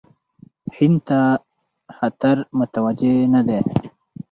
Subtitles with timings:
[0.77, 1.19] هند ته
[1.97, 3.59] خطر متوجه نه دی.